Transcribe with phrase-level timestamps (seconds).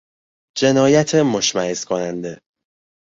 [0.57, 2.41] جنایت مشمئز کننده